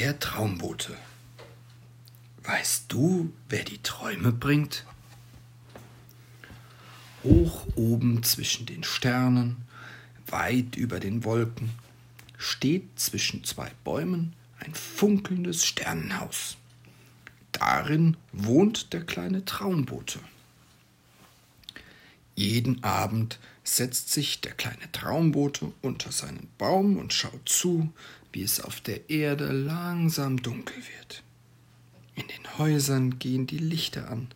[0.00, 0.96] Der Traumbote.
[2.42, 4.86] Weißt du, wer die Träume bringt?
[7.22, 9.58] Hoch oben zwischen den Sternen,
[10.26, 11.68] weit über den Wolken,
[12.38, 16.56] steht zwischen zwei Bäumen ein funkelndes Sternenhaus.
[17.52, 20.18] Darin wohnt der kleine Traumbote.
[22.40, 27.92] Jeden Abend setzt sich der kleine Traumbote unter seinen Baum und schaut zu,
[28.32, 31.22] wie es auf der Erde langsam dunkel wird.
[32.14, 34.28] In den Häusern gehen die Lichter an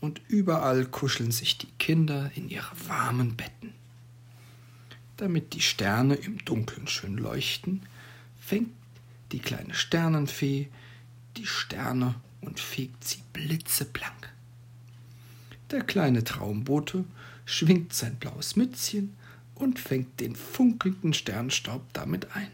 [0.00, 3.72] und überall kuscheln sich die Kinder in ihre warmen Betten.
[5.16, 7.82] Damit die Sterne im Dunkeln schön leuchten,
[8.40, 8.72] fängt
[9.30, 10.66] die kleine Sternenfee
[11.36, 14.32] die Sterne und fegt sie blitzeblank.
[15.70, 17.04] Der kleine Traumbote
[17.44, 19.16] schwingt sein blaues Mützchen
[19.54, 22.50] und fängt den funkelnden Sternstaub damit ein.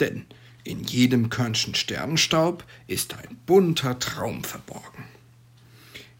[0.00, 0.26] Denn
[0.64, 5.04] in jedem Körnchen Sternenstaub ist ein bunter Traum verborgen.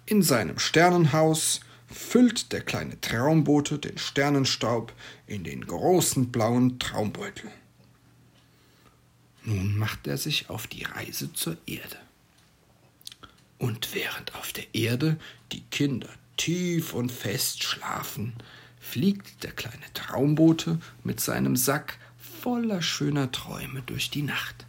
[0.06, 4.92] In seinem Sternenhaus füllt der kleine Traumbote den Sternenstaub
[5.26, 7.50] in den großen blauen Traumbeutel.
[9.44, 11.98] Nun macht er sich auf die Reise zur Erde.
[13.58, 15.18] Und während auf der Erde
[15.52, 18.32] die Kinder tief und fest schlafen,
[18.80, 21.98] fliegt der kleine Traumbote mit seinem Sack
[22.40, 24.64] voller schöner Träume durch die Nacht.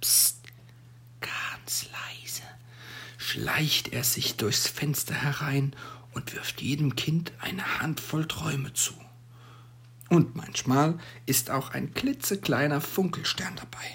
[0.00, 0.38] Psst,
[1.20, 2.10] ganz leise
[3.30, 5.72] schleicht er sich durchs Fenster herein
[6.12, 8.94] und wirft jedem Kind eine Handvoll Träume zu.
[10.08, 13.86] Und manchmal ist auch ein klitzekleiner Funkelstern dabei.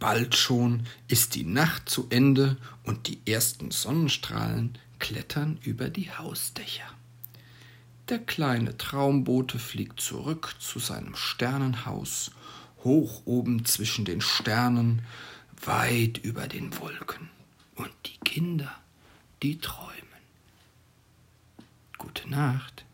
[0.00, 6.90] Bald schon ist die Nacht zu Ende und die ersten Sonnenstrahlen klettern über die Hausdächer.
[8.08, 12.32] Der kleine Traumbote fliegt zurück zu seinem Sternenhaus,
[12.82, 15.02] hoch oben zwischen den Sternen,
[15.62, 17.28] weit über den Wolken.
[17.74, 18.74] Und die Kinder,
[19.42, 20.00] die träumen.
[21.98, 22.86] Gute Nacht.